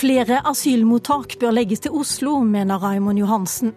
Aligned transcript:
Flere 0.00 0.38
asylmottak 0.48 1.34
bør 1.42 1.52
legges 1.52 1.82
til 1.84 1.92
Oslo, 1.92 2.38
mener 2.40 2.80
Raymond 2.80 3.20
Johansen. 3.20 3.74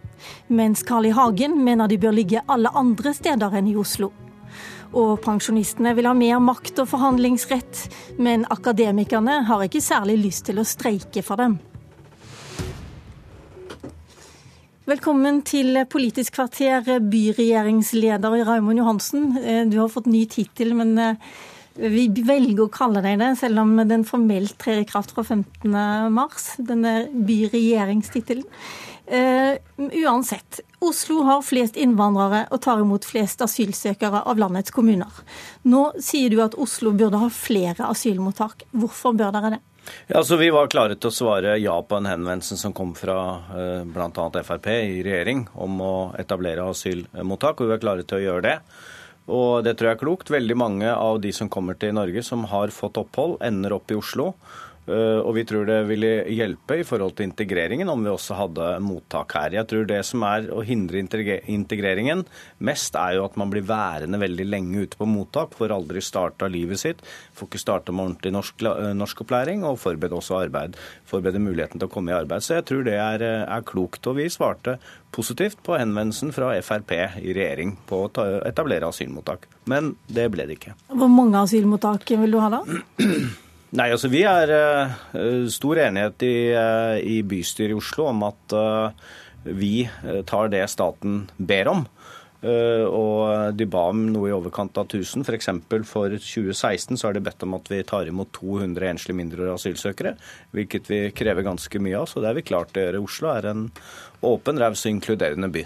Mens 0.48 0.80
Carl 0.88 1.10
I. 1.10 1.12
Hagen 1.12 1.58
mener 1.66 1.90
de 1.92 1.98
bør 2.00 2.16
ligge 2.16 2.40
alle 2.48 2.72
andre 2.80 3.12
steder 3.12 3.58
enn 3.60 3.68
i 3.68 3.76
Oslo. 3.76 4.08
Og 4.96 5.18
pensjonistene 5.26 5.92
vil 5.98 6.08
ha 6.08 6.14
mer 6.16 6.40
makt 6.40 6.80
og 6.80 6.88
forhandlingsrett, 6.94 7.82
men 8.24 8.48
akademikerne 8.56 9.42
har 9.50 9.66
ikke 9.66 9.84
særlig 9.84 10.16
lyst 10.22 10.48
til 10.48 10.64
å 10.64 10.68
streike 10.68 11.26
for 11.28 11.44
dem. 11.44 11.58
Velkommen 14.88 15.42
til 15.44 15.82
Politisk 15.92 16.38
kvarter, 16.38 16.88
byregjeringsleder 17.04 18.46
Raymond 18.48 18.80
Johansen. 18.80 19.34
Eh, 19.44 19.66
du 19.68 19.82
har 19.82 19.92
fått 19.92 20.08
ny 20.08 20.24
tittel, 20.32 20.72
men 20.72 20.96
eh, 20.96 21.36
vi 21.76 22.06
velger 22.26 22.66
å 22.66 22.72
kalle 22.74 23.02
deg 23.02 23.20
det, 23.22 23.34
selv 23.40 23.64
om 23.64 23.76
den 23.90 24.06
formelt 24.06 24.56
trer 24.62 24.84
i 24.84 24.88
kraft 24.88 25.16
fra 25.16 25.26
15.3, 25.26 26.66
denne 26.70 26.96
byregjeringstittelen. 27.12 28.46
Uh, 29.04 29.60
uansett, 29.78 30.62
Oslo 30.80 31.26
har 31.28 31.42
flest 31.44 31.76
innvandrere 31.76 32.46
og 32.56 32.62
tar 32.64 32.80
imot 32.80 33.04
flest 33.04 33.42
asylsøkere 33.44 34.22
av 34.24 34.40
landets 34.40 34.72
kommuner. 34.72 35.12
Nå 35.68 35.90
sier 36.00 36.32
du 36.32 36.40
at 36.44 36.56
Oslo 36.56 36.94
burde 36.96 37.20
ha 37.20 37.28
flere 37.34 37.90
asylmottak. 37.90 38.64
Hvorfor 38.72 39.18
bør 39.20 39.36
dere 39.36 39.56
det? 39.58 39.62
Ja, 40.08 40.22
altså 40.22 40.38
Vi 40.40 40.48
var 40.56 40.72
klare 40.72 40.96
til 40.96 41.12
å 41.12 41.16
svare 41.16 41.58
ja 41.60 41.76
på 41.84 42.00
en 42.00 42.08
henvendelse 42.08 42.56
som 42.56 42.72
kom 42.76 42.94
fra 42.96 43.18
uh, 43.52 43.60
eh, 43.60 43.84
bl.a. 43.84 44.30
Frp 44.40 44.72
i 44.72 45.04
regjering 45.04 45.50
om 45.60 45.82
å 45.84 45.94
etablere 46.20 46.70
asylmottak, 46.72 47.60
og 47.60 47.68
vi 47.68 47.76
var 47.76 47.84
klare 47.84 48.08
til 48.08 48.22
å 48.22 48.28
gjøre 48.30 48.46
det. 48.48 48.58
Og 49.32 49.64
det 49.64 49.78
tror 49.78 49.92
jeg 49.92 49.98
er 49.98 50.04
klokt. 50.04 50.32
Veldig 50.34 50.58
mange 50.60 50.92
av 50.92 51.22
de 51.24 51.32
som 51.36 51.52
kommer 51.52 51.78
til 51.80 51.96
Norge 51.96 52.24
som 52.26 52.44
har 52.52 52.74
fått 52.76 53.00
opphold, 53.00 53.38
ender 53.46 53.76
opp 53.78 53.92
i 53.92 53.98
Oslo. 54.00 54.34
Eh, 54.84 55.20
og 55.24 55.32
vi 55.38 55.46
tror 55.48 55.68
det 55.68 55.78
ville 55.88 56.12
hjelpe 56.28 56.82
i 56.82 56.86
forhold 56.88 57.16
til 57.16 57.30
integreringen 57.30 57.90
om 57.92 58.04
vi 58.04 58.12
også 58.12 58.36
hadde 58.36 58.70
mottak 58.84 59.36
her. 59.38 59.56
Jeg 59.56 59.70
tror 59.70 59.88
det 59.88 60.02
som 60.08 60.26
er 60.28 60.50
å 60.52 60.64
hindre 60.66 61.00
integreringen 61.00 62.26
mest, 62.64 62.98
er 63.00 63.18
jo 63.18 63.28
at 63.28 63.38
man 63.40 63.52
blir 63.54 63.64
værende 63.68 64.20
veldig 64.22 64.48
lenge 64.50 64.84
ute 64.84 65.00
på 65.00 65.08
mottak, 65.08 65.56
får 65.56 65.76
aldri 65.76 66.04
starta 66.04 66.50
livet 66.52 66.82
sitt, 66.82 67.04
får 67.38 67.50
ikke 67.50 67.64
starta 67.64 67.96
med 67.96 68.08
ordentlig 68.08 68.34
norsk, 68.36 68.66
eh, 68.74 68.92
norskopplæring 69.00 69.64
og 69.68 69.80
forbereder 69.80 70.20
også 70.20 70.42
arbeid. 70.42 70.76
Forbereder 71.10 71.44
muligheten 71.44 71.80
til 71.80 71.88
å 71.88 71.94
komme 71.94 72.12
i 72.12 72.18
arbeid. 72.18 72.44
Så 72.44 72.60
jeg 72.60 72.68
tror 72.68 72.84
det 72.84 72.98
er, 73.00 73.24
eh, 73.24 73.48
er 73.48 73.62
klokt. 73.62 74.06
Og 74.08 74.18
vi 74.18 74.28
svarte 74.28 74.80
positivt 75.14 75.64
på 75.64 75.78
henvendelsen 75.78 76.34
fra 76.34 76.52
Frp 76.62 76.92
i 77.22 77.34
regjering 77.34 77.78
på 77.88 78.10
å 78.10 78.46
etablere 78.46 78.90
asylmottak. 78.90 79.48
Men 79.66 79.96
det 80.12 80.30
ble 80.32 80.48
det 80.48 80.60
ikke. 80.60 80.74
Hvor 80.90 81.08
mange 81.08 81.38
asylmottak 81.38 82.10
vil 82.10 82.32
du 82.32 82.40
ha 82.40 82.50
da? 82.50 82.64
Nei, 83.74 83.90
altså 83.90 84.10
Vi 84.14 84.22
er 84.30 84.52
uh, 84.54 85.46
stor 85.50 85.80
enighet 85.82 86.26
i, 86.28 86.36
uh, 86.54 86.98
i, 87.02 87.22
bystyret 87.26 87.74
i 87.74 87.78
Oslo 87.78 88.06
om 88.12 88.22
at 88.28 88.54
uh, 88.54 89.14
vi 89.44 89.88
tar 90.30 90.52
det 90.54 90.62
staten 90.72 91.26
ber 91.36 91.68
om. 91.68 91.82
og 92.44 93.58
De 93.60 93.66
ba 93.68 93.82
om 93.92 94.06
noe 94.08 94.30
i 94.30 94.32
overkant 94.32 94.78
av 94.80 94.86
1000. 94.88 95.26
F.eks. 95.28 95.50
for, 95.68 95.84
for 95.84 96.16
2016 96.16 96.96
så 96.96 97.10
har 97.10 97.18
de 97.18 97.24
bedt 97.26 97.44
om 97.44 97.58
at 97.58 97.68
vi 97.68 97.82
tar 97.84 98.08
imot 98.08 98.32
200 98.40 98.88
enslige 98.88 99.18
mindreårige 99.20 99.58
asylsøkere. 99.60 100.14
Hvilket 100.56 100.88
vi 100.88 101.02
krever 101.12 101.44
ganske 101.44 101.84
mye 101.84 102.00
av. 102.00 102.08
Så 102.08 102.24
det 102.24 102.32
er 102.32 102.40
vi 102.40 102.46
klart 102.48 102.72
å 102.80 102.86
gjøre. 102.86 103.04
Oslo 103.04 103.34
er 103.34 103.50
en 103.52 103.66
åpen, 104.24 104.64
raus 104.64 104.86
og 104.86 104.94
inkluderende 104.94 105.52
by. 105.52 105.66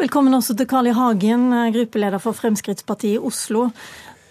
Velkommen 0.00 0.40
også 0.40 0.56
til 0.56 0.70
Carl 0.72 0.88
I. 0.88 0.96
Hagen, 0.96 1.50
gruppeleder 1.76 2.24
for 2.24 2.40
Fremskrittspartiet 2.40 3.18
i 3.18 3.24
Oslo. 3.28 3.68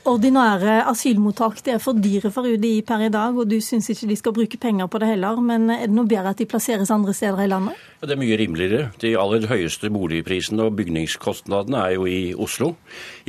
Ordinære 0.10 0.88
asylmottak 0.90 1.60
det 1.62 1.76
er 1.76 1.82
for 1.84 1.98
dyre 2.02 2.32
for 2.34 2.48
UDI 2.50 2.80
per 2.88 3.04
i 3.06 3.12
dag, 3.14 3.36
og 3.38 3.46
du 3.46 3.60
syns 3.62 3.92
ikke 3.94 4.08
de 4.10 4.16
skal 4.18 4.34
bruke 4.34 4.58
penger 4.58 4.88
på 4.90 4.98
det 5.04 5.12
heller. 5.12 5.38
Men 5.46 5.70
er 5.70 5.86
det 5.86 5.94
noe 5.94 6.10
bedre 6.10 6.32
at 6.34 6.40
de 6.42 6.48
plasseres 6.50 6.90
andre 6.90 7.14
steder 7.14 7.44
i 7.44 7.50
landet? 7.52 7.78
Det 8.02 8.16
er 8.16 8.22
mye 8.22 8.40
rimeligere. 8.40 8.88
De 9.04 9.12
aller 9.22 9.46
høyeste 9.52 9.92
boligprisene 9.94 10.66
og 10.66 10.74
bygningskostnadene 10.80 11.84
er 11.84 11.96
jo 12.00 12.10
i 12.10 12.34
Oslo. 12.34 12.72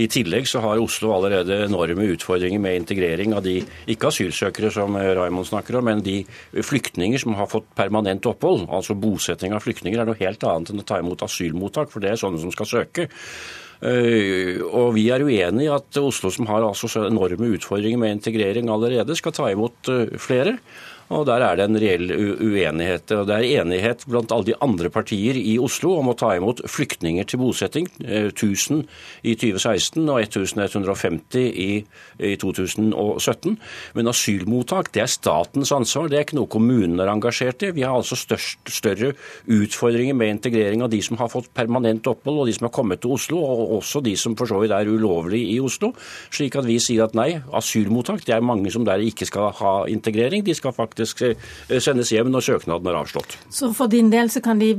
I 0.01 0.09
tillegg 0.09 0.49
så 0.49 0.65
har 0.65 0.81
Oslo 0.81 1.13
allerede 1.19 1.67
enorme 1.67 2.09
utfordringer 2.15 2.63
med 2.65 2.81
integrering 2.81 3.37
av 3.37 3.45
de 3.45 3.59
ikke 3.91 4.09
asylsøkere 4.15 4.73
som 4.73 4.97
Raymond 4.97 5.51
snakker 5.53 5.83
om, 5.83 5.91
men 5.91 6.05
de 6.07 6.23
flyktninger 6.57 7.21
som 7.21 7.37
har 7.37 7.51
fått 7.51 7.69
permanent 7.77 8.25
opphold. 8.31 8.71
Altså 8.73 8.97
bosetting 8.97 9.53
av 9.53 9.67
flyktninger 9.67 10.01
er 10.01 10.09
noe 10.09 10.23
helt 10.23 10.49
annet 10.49 10.73
enn 10.73 10.81
å 10.81 10.89
ta 10.89 11.03
imot 11.03 11.29
asylmottak, 11.29 11.93
for 11.93 12.01
det 12.01 12.15
er 12.15 12.23
sånne 12.25 12.41
som 12.41 12.55
skal 12.57 12.73
søke. 12.79 13.11
Eh, 13.81 14.61
og 14.61 14.93
vi 14.97 15.07
er 15.09 15.25
uenig 15.25 15.65
i 15.65 15.73
at 15.73 16.01
Oslo, 16.01 16.29
som 16.33 16.49
har 16.51 16.67
altså 16.67 16.91
så 16.91 17.07
enorme 17.09 17.55
utfordringer 17.57 18.01
med 18.01 18.19
integrering 18.19 18.69
allerede, 18.73 19.17
skal 19.17 19.35
ta 19.37 19.49
imot 19.53 19.89
eh, 19.93 20.17
flere. 20.21 20.59
Og 21.11 21.27
Der 21.27 21.43
er 21.43 21.57
det 21.59 21.65
en 21.67 21.79
reell 21.83 22.13
uenighet. 22.39 23.11
og 23.11 23.27
Det 23.27 23.35
er 23.35 23.63
enighet 23.63 24.05
blant 24.07 24.31
alle 24.31 24.47
de 24.47 24.55
andre 24.63 24.89
partier 24.91 25.35
i 25.35 25.59
Oslo 25.59 25.97
om 25.99 26.13
å 26.13 26.15
ta 26.15 26.37
imot 26.37 26.63
flyktninger 26.71 27.27
til 27.27 27.41
bosetting. 27.43 27.89
1000 27.99 28.79
eh, 28.79 29.33
i 29.33 29.35
2016 29.35 30.07
og 30.07 30.21
1150 30.23 31.51
i, 31.51 31.85
i 32.23 32.37
2017. 32.39 33.59
Men 33.95 34.11
asylmottak 34.13 34.93
det 34.95 35.03
er 35.03 35.11
statens 35.11 35.73
ansvar, 35.75 36.07
det 36.09 36.19
er 36.19 36.27
ikke 36.29 36.39
noe 36.39 36.51
kommunene 36.51 37.03
er 37.03 37.11
engasjert 37.11 37.67
i. 37.67 37.73
Vi 37.75 37.83
har 37.83 37.99
altså 37.99 38.15
størst, 38.15 38.71
større 38.71 39.13
utfordringer 39.51 40.15
med 40.15 40.37
integrering 40.37 40.87
av 40.87 40.93
de 40.95 41.03
som 41.03 41.19
har 41.19 41.33
fått 41.33 41.51
permanent 41.59 42.07
opphold, 42.07 42.39
og 42.45 42.47
de 42.47 42.55
som 42.55 42.69
har 42.69 42.75
kommet 42.77 43.03
til 43.03 43.17
Oslo, 43.17 43.43
og 43.43 43.81
også 43.81 44.05
de 44.07 44.15
som 44.15 44.39
for 44.39 44.47
så 44.47 44.63
vidt 44.63 44.77
er 44.77 44.87
ulovlig 44.87 45.43
i 45.57 45.59
Oslo. 45.59 45.91
Slik 46.31 46.55
at 46.55 46.71
vi 46.71 46.79
sier 46.79 47.09
at 47.09 47.19
nei, 47.19 47.33
asylmottak 47.51 48.23
det 48.29 48.39
er 48.39 48.47
mange 48.47 48.71
som 48.71 48.87
der 48.87 49.03
ikke 49.03 49.27
skal 49.27 49.51
ha 49.59 49.75
integrering. 49.91 50.47
De 50.47 50.55
skal 50.55 50.77
faktisk 50.77 51.00
faktisk 51.01 51.23
eh, 51.71 51.81
sendes 51.81 52.13
hjem 52.13 52.31
når 52.31 52.47
søknaden 52.47 52.87
er 52.87 53.01
avslått. 53.01 53.39
Så 53.51 53.73
for 53.77 53.91
din 53.91 54.11
del 54.13 54.31
så 54.31 54.43
kan 54.45 54.61
de 54.61 54.75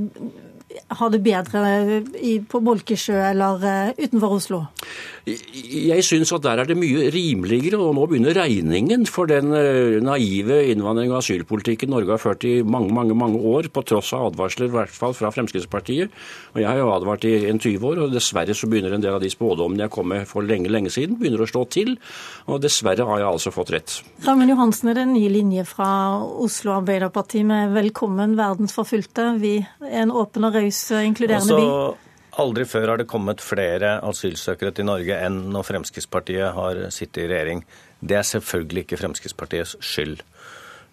ha 1.00 1.10
det 1.12 1.22
bedre 1.24 2.02
på 2.50 2.62
Bolkesjø 2.64 3.18
eller 3.32 3.66
eh, 3.68 4.06
utenfor 4.06 4.38
Oslo? 4.38 4.62
Jeg 5.22 6.02
syns 6.02 6.32
at 6.34 6.42
der 6.42 6.64
er 6.64 6.70
det 6.70 6.78
mye 6.80 7.12
rimeligere, 7.14 7.78
og 7.78 7.94
nå 7.94 8.08
begynner 8.10 8.34
regningen 8.34 9.06
for 9.10 9.30
den 9.30 9.54
eh, 9.54 10.00
naive 10.02 10.58
innvandring- 10.72 11.12
og 11.14 11.20
asylpolitikken 11.20 11.92
Norge 11.94 12.16
har 12.16 12.22
ført 12.22 12.46
i 12.50 12.62
mange 12.66 12.90
mange, 12.96 13.14
mange 13.18 13.38
år, 13.38 13.70
på 13.74 13.84
tross 13.86 14.14
av 14.18 14.32
advarsler 14.32 14.70
i 14.70 14.74
hvert 14.74 14.94
fall 14.96 15.14
fra 15.18 15.30
Fremskrittspartiet. 15.34 16.10
Og 16.56 16.62
Jeg 16.62 16.70
har 16.70 16.80
jo 16.82 16.90
advart 16.94 17.28
i 17.30 17.36
en 17.52 17.62
20 17.62 17.86
år, 17.92 18.02
og 18.02 18.16
dessverre 18.16 18.56
så 18.58 18.70
begynner 18.72 18.96
en 18.98 19.04
del 19.04 19.14
av 19.14 19.22
de 19.22 19.30
spådommene 19.30 19.86
jeg 19.86 19.94
kom 19.94 20.10
med 20.10 20.26
for 20.30 20.46
lenge 20.46 20.72
lenge 20.72 20.90
siden, 20.94 21.20
begynner 21.20 21.46
å 21.46 21.50
slå 21.50 21.68
til. 21.70 21.96
Og 22.50 22.62
dessverre 22.64 23.06
har 23.06 23.22
jeg 23.22 23.30
altså 23.30 23.54
fått 23.54 23.74
rett. 23.76 24.00
Raymond 24.26 24.56
Johansen, 24.56 24.90
er 24.90 24.98
det 24.98 25.06
en 25.06 25.16
ny 25.16 25.28
linje 25.30 25.68
fra 25.70 25.92
Oslo 26.22 26.80
Arbeiderparti 26.80 27.46
med 27.46 27.78
'Velkommen 27.78 28.36
verdensforfulgte'. 28.36 29.40
Vi 29.40 29.56
er 29.62 30.02
en 30.02 30.12
åpen 30.12 30.50
og 30.50 30.54
raus, 30.62 30.86
inkluderende 31.02 31.58
by. 31.58 31.68
Altså 31.68 32.10
Aldri 32.40 32.64
før 32.64 32.94
har 32.94 33.02
det 33.02 33.10
kommet 33.12 33.42
flere 33.44 33.98
asylsøkere 34.08 34.72
til 34.76 34.88
Norge 34.88 35.18
enn 35.20 35.50
når 35.52 35.66
Fremskrittspartiet 35.68 36.54
har 36.56 36.80
sittet 36.96 37.26
i 37.26 37.32
regjering. 37.34 37.66
Det 38.00 38.16
er 38.18 38.28
selvfølgelig 38.28 38.86
ikke 38.86 39.00
Fremskrittspartiets 39.02 39.76
skyld. 39.84 40.22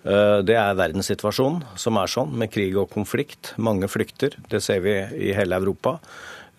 Eh, 0.02 0.40
det 0.46 0.56
er 0.58 0.78
verdenssituasjonen 0.78 1.62
som 1.78 2.00
er 2.02 2.10
sånn, 2.10 2.34
med 2.38 2.50
krig 2.50 2.74
og 2.78 2.90
konflikt. 2.90 3.52
Mange 3.56 3.86
flykter. 3.90 4.34
Det 4.50 4.60
ser 4.64 4.82
vi 4.82 4.98
i 5.30 5.32
hele 5.36 5.62
Europa. 5.62 5.98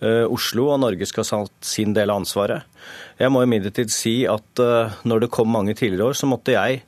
Eh, 0.00 0.24
Oslo 0.24 0.70
og 0.72 0.80
Norge 0.80 1.04
skal 1.04 1.28
ha 1.28 1.44
sin 1.60 1.92
del 1.96 2.08
av 2.08 2.22
ansvaret. 2.22 2.64
Jeg 3.20 3.32
må 3.32 3.44
imidlertid 3.44 3.92
si 3.92 4.22
at 4.24 4.64
eh, 4.64 5.00
når 5.04 5.26
det 5.26 5.32
kom 5.36 5.52
mange 5.52 5.76
tidligere 5.76 6.08
år, 6.08 6.16
så 6.16 6.28
måtte 6.30 6.56
jeg 6.56 6.80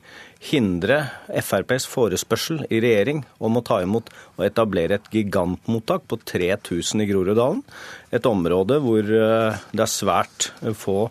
hindre 0.43 0.97
FrPs 1.29 1.85
forespørsel 1.87 2.65
i 2.67 2.81
regjering 2.83 3.21
om 3.39 3.55
å 3.55 3.63
ta 3.63 3.79
imot 3.83 4.09
og 4.37 4.47
etablere 4.47 4.97
et 4.97 5.11
gigantmottak 5.13 6.07
på 6.09 6.19
3000 6.33 7.03
i 7.05 7.09
Groruddalen. 7.09 7.63
Et 8.13 8.25
område 8.29 8.79
hvor 8.83 9.01
eh, 9.03 9.63
det 9.71 9.85
er 9.85 9.93
svært 9.93 10.51
få 10.79 11.07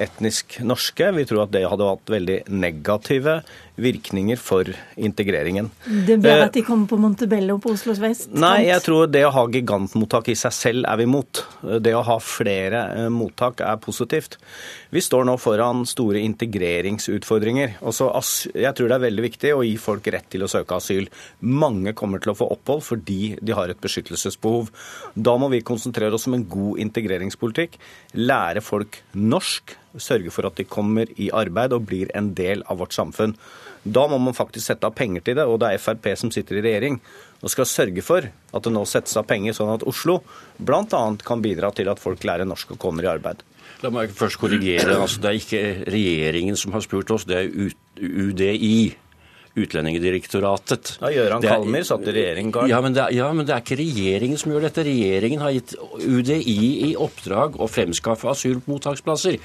etnisk 0.00 0.58
norske. 0.66 1.10
Vi 1.14 1.24
tror 1.28 1.44
at 1.44 1.52
det 1.54 1.66
hadde 1.68 1.86
hatt 1.86 2.10
veldig 2.10 2.38
negative 2.50 3.40
virkninger 3.74 4.38
for 4.38 4.68
integreringen. 4.94 5.70
Det 5.84 6.16
blir 6.22 6.36
eh, 6.36 6.44
at 6.46 6.54
de 6.54 6.62
kommer 6.66 6.86
på 6.90 6.98
Montebello 7.00 7.56
på 7.62 7.72
Oslos 7.74 7.98
vest? 8.02 8.28
Nei, 8.30 8.68
jeg 8.68 8.82
tror 8.84 9.08
det 9.10 9.24
å 9.26 9.32
ha 9.34 9.44
gigantmottak 9.50 10.30
i 10.30 10.36
seg 10.38 10.54
selv 10.54 10.88
er 10.90 11.00
vi 11.00 11.08
imot. 11.08 11.42
Det 11.82 11.94
å 11.94 12.04
ha 12.06 12.18
flere 12.22 12.84
eh, 12.94 13.08
mottak 13.12 13.64
er 13.66 13.80
positivt. 13.82 14.38
Vi 14.94 15.02
står 15.02 15.26
nå 15.26 15.36
foran 15.42 15.82
store 15.90 16.22
integreringsutfordringer. 16.22 17.80
Også, 17.82 18.10
jeg 18.54 18.74
tror 18.78 18.90
det 18.90 18.98
er 18.98 19.06
veldig 19.08 19.26
viktig 19.26 19.54
å 19.54 19.64
gi 19.66 19.74
folk 19.82 20.06
rett 20.14 20.30
til 20.30 20.46
å 20.46 20.50
søke 20.50 20.78
asyl. 20.78 21.10
Mange 21.42 21.96
kommer 21.98 22.22
til 22.22 22.34
å 22.34 22.38
få 22.38 22.50
opphold 22.64 22.82
fordi 22.88 23.36
de 23.44 23.54
har 23.56 23.68
et 23.68 23.80
beskyttelsesbehov. 23.80 24.72
Da 25.14 25.36
må 25.36 25.50
vi 25.52 25.60
konsentrere 25.60 26.16
oss 26.16 26.26
om 26.30 26.38
en 26.38 26.48
god 26.48 26.80
integreringspolitikk. 26.80 27.76
Lære 28.16 28.64
folk 28.64 29.02
norsk 29.12 29.76
sørge 30.00 30.32
for 30.34 30.48
at 30.48 30.56
de 30.58 30.66
kommer 30.66 31.10
i 31.20 31.28
arbeid 31.30 31.76
og 31.76 31.86
blir 31.86 32.10
en 32.16 32.32
del 32.34 32.64
av 32.66 32.80
vårt 32.80 32.96
samfunn. 32.96 33.36
Da 33.84 34.06
må 34.08 34.18
man 34.18 34.34
faktisk 34.34 34.66
sette 34.66 34.88
av 34.88 34.96
penger 34.96 35.22
til 35.22 35.36
det, 35.36 35.44
og 35.44 35.60
det 35.60 35.74
er 35.74 35.82
Frp 35.82 36.08
som 36.16 36.32
sitter 36.32 36.58
i 36.58 36.64
regjering 36.64 36.98
og 37.44 37.52
skal 37.52 37.68
sørge 37.68 38.02
for 38.02 38.24
at 38.24 38.64
det 38.64 38.72
nå 38.72 38.84
settes 38.88 39.18
av 39.20 39.26
penger, 39.28 39.52
sånn 39.52 39.74
at 39.74 39.84
Oslo 39.86 40.22
bl.a. 40.56 41.02
kan 41.20 41.44
bidra 41.44 41.70
til 41.76 41.90
at 41.92 42.00
folk 42.00 42.24
lærer 42.24 42.48
norsk 42.48 42.72
og 42.74 42.80
kommer 42.80 43.04
i 43.04 43.12
arbeid. 43.12 43.44
La 43.84 43.90
meg 43.92 44.14
først 44.16 44.40
korrigere. 44.40 44.96
Altså, 44.96 45.20
det 45.20 45.28
er 45.30 45.40
ikke 45.42 45.92
regjeringen 45.92 46.56
som 46.56 46.72
har 46.72 46.84
spurt 46.84 47.10
oss, 47.12 47.26
det 47.28 47.36
er 47.42 47.74
UDI. 48.00 48.94
Utlendingsdirektoratet. 49.54 50.96
Ja, 50.98 51.12
Gøran 51.14 51.44
Kalmyr 51.44 51.86
satt 51.86 52.08
i 52.10 52.14
regjering, 52.16 52.50
Karl. 52.54 52.72
Ja 52.72 52.80
men, 52.82 52.96
det, 52.96 53.06
ja, 53.14 53.28
men 53.30 53.46
det 53.46 53.54
er 53.54 53.62
ikke 53.62 53.78
regjeringen 53.78 54.40
som 54.40 54.50
gjør 54.50 54.66
dette. 54.66 54.82
Regjeringen 54.86 55.44
har 55.44 55.54
gitt 55.54 55.76
UDI 56.02 56.66
i 56.88 56.92
oppdrag 56.98 57.60
å 57.62 57.70
fremskaffe 57.70 58.32
asylmottaksplasser. 58.32 59.38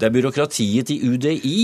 Det 0.00 0.08
er 0.08 0.14
byråkratiet 0.16 0.90
i 0.90 0.98
UDI 1.06 1.56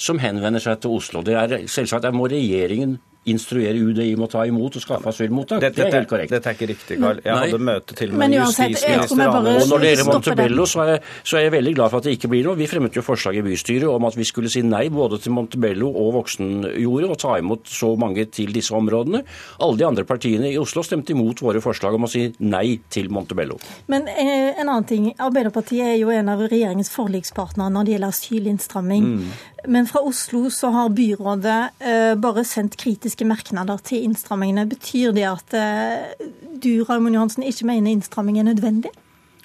som 0.00 0.20
henvender 0.22 0.64
seg 0.64 0.80
til 0.80 0.96
Oslo. 0.96 1.20
Det 1.26 1.36
er 1.36 1.56
selvsagt, 1.68 2.06
der 2.06 2.16
må 2.16 2.30
regjeringen 2.32 2.96
instruere 3.30 3.78
UDI 3.78 4.14
om 4.16 4.24
å 4.26 4.28
ta 4.30 4.42
imot 4.48 4.76
og 4.76 4.82
skaffe 4.82 5.06
asylmottak. 5.12 5.60
Dette, 5.62 5.76
det 5.78 5.86
er 5.86 5.96
helt 6.00 6.08
korrekt. 6.10 6.32
Dette 6.34 6.50
er 6.50 6.56
ikke 6.56 6.68
riktig, 6.72 6.98
Karl. 6.98 7.20
Jeg 7.22 7.30
Nei. 7.30 7.46
hadde 7.46 7.60
møte 7.62 7.94
til 7.94 8.10
og 8.10 8.18
med 8.18 8.34
justisminister 8.34 8.94
Anders. 8.96 9.08
kommer 9.12 9.30
bare- 9.32 9.54
Og 9.62 9.68
når 9.68 9.78
det 9.84 9.90
gjelder 9.92 10.12
Montebello, 10.12 10.64
så 10.66 10.80
er, 10.82 10.90
jeg, 10.92 11.02
så 11.24 11.36
er 11.38 11.42
jeg 11.42 11.52
veldig 11.52 11.74
glad 11.76 11.90
for 11.90 11.96
at 11.98 12.02
det 12.04 12.18
ikke 12.18 12.30
blir 12.32 12.44
noe. 12.44 12.56
Vi 12.56 12.66
fremmet 12.66 12.92
jo 12.98 13.02
forslag 13.02 13.36
i 13.38 13.42
bystyret 13.46 13.88
om 13.94 14.04
at 14.04 14.14
vi 14.16 14.24
skulle 14.24 14.50
si 14.50 14.62
nei 14.62 14.88
både 14.88 15.20
til 15.22 15.32
Montebello 15.32 15.88
og 15.88 16.12
voksenjordet, 16.18 17.10
og 17.10 17.18
ta 17.18 17.36
imot 17.38 17.64
så 17.70 17.96
mange 17.96 18.26
til 18.30 18.52
disse 18.52 18.72
områdene. 18.74 19.22
Alle 19.60 19.76
de 19.78 19.84
andre 19.86 20.04
partiene 20.04 20.50
i 20.52 20.58
Oslo 20.58 20.82
stemte 20.82 21.10
imot 21.14 21.38
våre 21.40 21.60
forslag 21.62 21.94
om 21.94 22.04
å 22.04 22.10
si 22.10 22.32
nei 22.40 22.80
til 22.90 23.08
Montebello. 23.08 23.58
Men 23.86 24.08
eh, 24.08 24.58
en 24.58 24.68
annen 24.68 24.84
ting. 24.84 25.14
Arbeiderpartiet 25.18 25.94
er 25.94 25.98
jo 26.00 26.10
en 26.10 26.28
av 26.28 26.40
regjeringens 26.40 26.90
forlikspartnere 26.90 27.70
når 27.70 27.84
det 27.84 27.94
gjelder 27.94 28.08
asylinnstramming. 28.08 29.06
Men 29.68 29.86
fra 29.86 30.00
Oslo 30.02 30.48
så 30.50 30.70
har 30.74 30.88
byrådet 30.90 31.58
eh, 31.80 32.14
bare 32.18 32.44
sendt 32.48 32.76
kritiske 32.80 33.26
merknader 33.28 33.78
til 33.84 34.02
innstrammingene. 34.08 34.66
Betyr 34.70 35.14
det 35.14 35.26
at 35.28 35.54
eh, 35.54 36.26
du, 36.62 36.84
Raymond 36.88 37.14
Johansen, 37.14 37.46
ikke 37.46 37.68
mener 37.68 37.92
innstramming 37.94 38.40
er 38.40 38.48
nødvendig? 38.50 38.90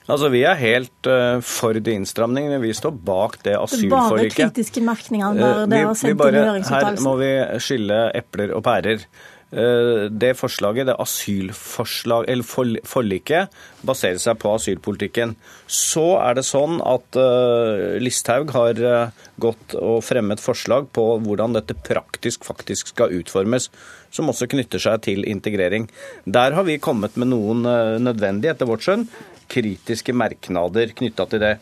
Altså, 0.07 0.29
Vi 0.31 0.41
er 0.47 0.55
helt 0.55 1.07
uh, 1.11 1.41
for 1.43 1.75
de 1.75 1.91
innstramningene. 1.91 2.61
Vi 2.63 2.71
står 2.75 2.93
bak 2.95 3.41
det 3.43 3.57
er 3.57 3.89
bare 3.91 4.29
kritiske 4.31 4.79
merkninger 4.79 5.35
når 5.35 5.65
det 5.67 5.81
vi- 5.81 5.83
har 5.83 5.97
sendt 5.99 6.23
inn 6.29 6.37
i 6.37 6.61
Her 6.69 7.01
må 7.03 7.15
vi 7.19 7.31
skille 7.59 7.97
epler 8.15 8.53
og 8.55 8.63
pærer. 8.63 9.03
Eh, 9.51 10.11
Det 10.11 10.33
forslaget, 10.35 10.87
det 10.87 10.95
asylforslag, 10.99 12.25
eller 12.27 12.43
forliket, 12.83 13.53
baserer 13.81 14.19
seg 14.19 14.39
på 14.41 14.51
asylpolitikken. 14.51 15.35
Så 15.67 16.17
er 16.19 16.35
det 16.35 16.43
sånn 16.43 16.81
at 16.83 17.15
eh, 17.15 17.95
Listhaug 18.03 18.51
har 18.51 18.81
eh, 18.83 19.15
gått 19.39 19.77
og 19.79 20.03
fremmet 20.03 20.43
forslag 20.43 20.91
på 20.91 21.05
hvordan 21.23 21.55
dette 21.55 21.77
praktisk 21.79 22.43
faktisk 22.43 22.91
skal 22.91 23.15
utformes, 23.15 23.69
som 24.11 24.27
også 24.27 24.49
knytter 24.51 24.83
seg 24.83 25.01
til 25.07 25.23
integrering. 25.23 25.87
Der 26.25 26.51
har 26.51 26.67
vi 26.67 26.79
kommet 26.79 27.15
med 27.15 27.31
noen 27.31 27.63
nødvendige, 28.03 28.51
etter 28.51 28.67
vårt 28.67 28.83
skjønn, 28.83 29.07
kritiske 29.47 30.11
merknader 30.11 30.91
knytta 30.91 31.27
til 31.31 31.43
det. 31.43 31.57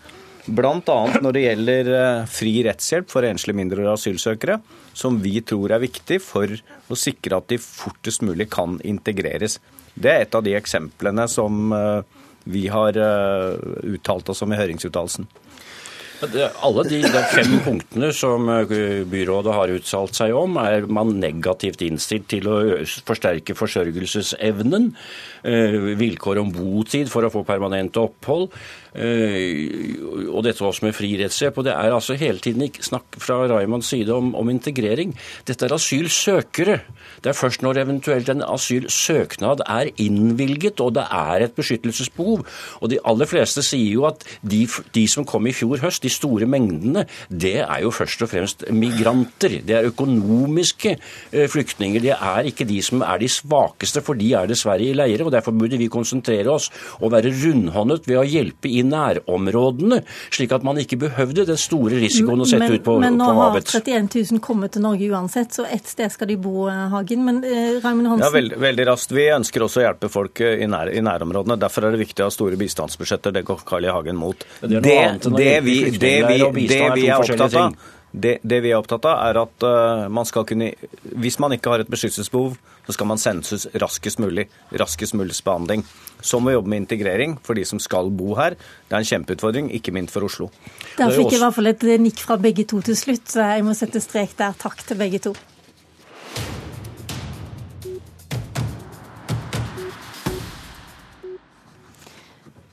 Bl.a. 0.46 0.98
når 1.24 1.34
det 1.34 1.42
gjelder 1.42 1.88
eh, 1.98 2.26
fri 2.30 2.52
rettshjelp 2.68 3.10
for 3.10 3.26
enslige 3.26 3.58
mindreårige 3.58 3.96
asylsøkere, 3.98 4.60
som 4.94 5.18
vi 5.24 5.40
tror 5.42 5.74
er 5.74 5.82
viktig 5.82 6.20
for 6.22 6.52
å 6.54 6.98
sikre 7.00 7.40
at 7.40 7.50
de 7.50 7.58
fortest 7.62 8.22
mulig 8.26 8.52
kan 8.54 8.78
integreres. 8.86 9.58
Det 9.96 10.12
er 10.12 10.26
et 10.26 10.38
av 10.38 10.46
de 10.46 10.54
eksemplene 10.58 11.26
som 11.32 11.74
eh, 11.74 12.22
vi 12.46 12.68
har 12.70 12.94
eh, 12.94 13.58
uttalt 13.96 14.30
oss 14.30 14.46
om 14.46 14.54
i 14.54 14.62
høringsuttalelsen. 14.62 15.26
Alle 16.26 16.86
de, 16.88 17.02
de 17.12 17.22
fem 17.28 17.58
punktene 17.66 18.08
som 18.16 18.48
byrådet 19.12 19.52
har 19.54 19.74
uttalt 19.74 20.16
seg 20.16 20.32
om, 20.34 20.56
er 20.62 20.88
man 20.88 21.12
negativt 21.20 21.84
innstilt 21.86 22.30
til 22.32 22.48
å 22.50 22.56
forsterke 23.06 23.54
forsørgelsesevnen. 23.60 24.88
Vilkår 26.00 26.40
om 26.42 26.54
botid 26.56 27.12
for 27.12 27.28
å 27.28 27.34
få 27.34 27.44
permanent 27.46 28.00
opphold. 28.00 28.56
Eh, 28.96 29.96
Og 30.32 30.44
dette 30.46 30.64
også 30.66 30.86
med 30.88 30.96
fri 30.96 31.14
rettshjelp. 31.20 31.60
Og 31.60 31.68
det 31.68 31.74
er 31.76 31.96
altså 31.96 32.18
hele 32.20 32.40
tiden 32.44 32.66
ikke 32.68 32.86
snakk 32.86 33.20
fra 33.22 33.42
Raymonds 33.52 33.90
side 33.92 34.14
om, 34.14 34.34
om 34.36 34.50
integrering. 34.50 35.14
Dette 35.48 35.68
er 35.68 35.76
asylsøkere. 35.76 36.80
Det 37.24 37.32
er 37.32 37.38
først 37.38 37.64
når 37.66 37.82
eventuelt 37.84 38.30
en 38.30 38.44
asylsøknad 38.46 39.64
er 39.66 39.92
innvilget 40.02 40.82
og 40.84 40.96
det 40.98 41.06
er 41.12 41.46
et 41.46 41.56
beskyttelsesbehov. 41.58 42.46
Og 42.82 42.92
de 42.92 43.00
aller 43.08 43.30
fleste 43.30 43.64
sier 43.66 43.94
jo 43.96 44.06
at 44.10 44.24
de, 44.46 44.64
de 44.96 45.06
som 45.12 45.26
kom 45.28 45.48
i 45.48 45.56
fjor 45.56 45.82
høst, 45.84 46.04
de 46.06 46.12
store 46.14 46.48
mengdene, 46.50 47.06
det 47.30 47.58
er 47.64 47.84
jo 47.84 47.94
først 47.96 48.26
og 48.26 48.32
fremst 48.32 48.66
migranter. 48.74 49.60
Det 49.66 49.78
er 49.78 49.90
økonomiske 49.90 50.96
eh, 50.96 51.48
flyktninger. 51.52 52.04
Det 52.04 52.16
er 52.16 52.52
ikke 52.52 52.68
de 52.70 52.82
som 52.86 53.04
er 53.06 53.22
de 53.22 53.30
svakeste, 53.32 54.04
for 54.06 54.18
de 54.20 54.32
er 54.38 54.50
dessverre 54.50 54.86
i 54.86 54.96
leire. 54.96 55.26
og 55.26 55.34
Derfor 55.36 55.56
burde 55.56 55.80
vi 55.82 55.92
konsentrere 55.92 56.52
oss 56.54 56.70
og 57.02 57.14
være 57.16 57.34
rundhåndet 57.44 58.10
ved 58.10 58.22
å 58.22 58.28
hjelpe 58.28 58.70
i 58.72 58.85
nærområdene, 58.90 60.02
slik 60.34 60.54
at 60.56 60.66
man 60.66 60.80
ikke 60.82 61.00
behøvde 61.06 61.46
den 61.50 61.60
store 61.60 62.00
risikoen 62.02 62.44
å 62.44 62.48
sette 62.50 62.68
men, 62.68 62.78
ut 62.78 62.86
på, 62.86 62.98
men 63.04 63.18
nå 63.20 63.30
på 63.30 63.40
har 63.42 63.58
31 63.62 64.10
000 64.32 64.44
kommet 64.44 64.76
til 64.76 64.86
Norge 64.86 65.10
uansett, 65.12 65.56
så 65.56 65.66
ett 65.70 65.88
sted 65.90 66.14
skal 66.14 66.30
de 66.32 66.38
bo, 66.42 66.68
eh, 66.72 66.86
Hagen. 66.94 67.26
Men 67.26 67.42
eh, 67.44 67.80
Raymond 67.84 68.14
Hansen, 68.14 68.26
Ja, 68.28 68.32
veldig, 68.34 68.60
veldig 68.62 68.88
raskt. 68.92 69.16
Vi 69.16 69.28
ønsker 69.34 69.66
også 69.66 69.82
å 69.82 69.86
hjelpe 69.88 70.12
folk 70.14 70.44
eh, 70.46 70.62
i, 70.64 70.70
nær, 70.72 70.92
i 70.94 71.04
nærområdene. 71.06 71.60
Derfor 71.62 71.88
er 71.88 71.96
det 71.96 72.04
viktig 72.06 72.26
å 72.26 72.30
ha 72.30 72.34
store 72.34 72.60
bistandsbudsjetter. 72.60 73.36
Det 73.36 73.46
går 73.48 73.66
Carl 73.68 73.90
I. 73.90 73.94
Hagen 73.96 74.18
mot. 74.20 74.48
Det 74.62 74.82
det, 74.84 74.96
det, 75.24 75.52
vi, 75.64 75.78
det, 75.96 76.16
vi, 76.28 76.68
det 76.68 76.86
vi 76.96 77.08
er 77.08 77.22
opptatt 77.22 77.60
av. 77.62 77.76
det, 78.16 78.38
det 78.44 78.62
vi 78.64 78.72
er 78.72 78.80
opptatt 78.80 79.06
av, 79.10 79.20
er 79.28 79.40
at 79.42 79.66
uh, 79.66 80.06
man 80.12 80.28
skal 80.28 80.46
kunne 80.48 80.72
Hvis 81.16 81.38
man 81.44 81.56
ikke 81.56 81.74
har 81.74 81.84
et 81.84 81.92
beskyttelsesbehov, 81.92 82.56
så 82.86 82.94
skal 82.96 83.10
man 83.10 83.22
sendes 83.22 83.68
raskest 83.82 84.22
mulig. 84.22 84.48
Raskest 84.72 85.18
mulig 85.18 85.36
behandling. 85.46 85.84
Så 86.22 86.40
må 86.40 86.52
vi 86.52 86.56
jobbe 86.56 86.72
med 86.74 86.84
integrering 86.84 87.36
for 87.44 87.58
de 87.58 87.66
som 87.66 87.82
skal 87.82 88.12
bo 88.14 88.36
her. 88.40 88.56
Det 88.88 88.96
er 88.96 89.02
en 89.02 89.10
kjempeutfordring, 89.10 89.72
ikke 89.74 89.94
minst 89.96 90.14
for 90.14 90.28
Oslo. 90.28 90.52
der 90.98 91.10
det 91.10 91.12
er 91.12 91.18
fikk 91.18 91.34
jeg 91.34 91.42
i 91.42 91.44
hvert 91.44 91.58
fall 91.58 91.74
et 91.74 91.90
nikk 92.02 92.24
fra 92.24 92.38
begge 92.38 92.66
to 92.70 92.82
til 92.86 92.98
slutt, 92.98 93.36
jeg 93.36 93.66
må 93.66 93.76
sette 93.78 94.02
strek 94.04 94.38
der. 94.38 94.56
Takk 94.60 94.86
til 94.86 95.02
begge 95.02 95.22
to. 95.28 95.36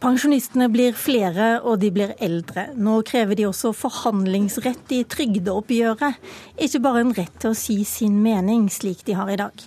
Pensjonistene 0.03 0.67
blir 0.67 0.97
flere, 0.99 1.61
og 1.63 1.77
de 1.79 1.93
blir 1.95 2.17
eldre. 2.19 2.65
Nå 2.75 2.97
krever 3.07 3.39
de 3.39 3.45
også 3.47 3.71
forhandlingsrett 3.71 4.91
i 4.97 5.05
trygdeoppgjøret, 5.07 6.17
ikke 6.67 6.81
bare 6.83 7.05
en 7.05 7.13
rett 7.15 7.37
til 7.39 7.53
å 7.53 7.59
si 7.59 7.77
sin 7.87 8.17
mening, 8.25 8.65
slik 8.67 9.05
de 9.07 9.15
har 9.15 9.31
i 9.31 9.37
dag. 9.39 9.63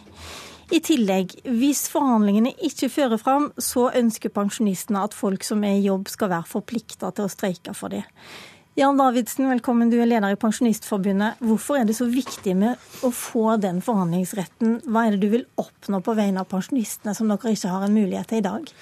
I 0.76 0.82
tillegg, 0.84 1.38
hvis 1.46 1.86
forhandlingene 1.94 2.52
ikke 2.68 2.90
fører 2.92 3.22
fram, 3.22 3.48
så 3.56 3.86
ønsker 3.96 4.34
pensjonistene 4.36 5.06
at 5.08 5.16
folk 5.16 5.48
som 5.48 5.64
er 5.64 5.77
i 5.77 5.86
jobb 5.86 6.12
skal 6.12 6.34
være 6.34 6.51
forplikta 6.51 7.13
til 7.15 7.30
å 7.30 7.32
streike 7.32 7.77
for 7.77 7.96
det. 7.96 8.04
Jan 8.75 9.00
Davidsen, 9.00 9.48
velkommen. 9.54 9.88
Du 9.88 9.96
er 10.01 10.10
leder 10.10 10.36
i 10.36 10.42
Pensjonistforbundet. 10.42 11.39
Hvorfor 11.48 11.80
er 11.80 11.88
det 11.88 11.96
så 11.96 12.10
viktig 12.12 12.58
med 12.60 13.08
å 13.08 13.13
få 13.15 13.56
den 13.63 13.80
forhandlingsretten? 13.80 14.82
Hva 14.92 15.06
er 15.06 15.15
det 15.15 15.24
du 15.24 15.32
vil 15.38 15.48
oppnå 15.63 16.04
på 16.04 16.20
vegne 16.20 16.44
av 16.44 16.51
pensjonistene 16.51 17.15
som 17.15 17.32
dere 17.32 17.56
ikke 17.56 17.72
har 17.72 17.88
en 17.88 17.96
mulighet 17.96 18.34
til 18.34 18.44
i 18.44 18.48
dag? 18.51 18.75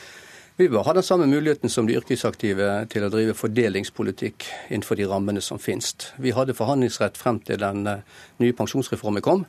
Vi 0.54 0.68
bør 0.70 0.84
ha 0.86 0.94
den 0.94 1.04
samme 1.04 1.26
muligheten 1.26 1.70
som 1.70 1.88
de 1.90 1.96
yrkesaktive 1.98 2.68
til 2.94 3.02
å 3.02 3.08
drive 3.10 3.34
fordelingspolitikk 3.34 4.46
innenfor 4.68 5.00
de 5.00 5.08
rammene 5.10 5.42
som 5.42 5.58
finnes. 5.58 5.96
Vi 6.22 6.30
hadde 6.38 6.54
forhandlingsrett 6.54 7.18
frem 7.18 7.40
til 7.42 7.58
den 7.58 7.88
eh, 7.90 8.04
nye 8.38 8.54
pensjonsreformen 8.54 9.26
kom. 9.26 9.48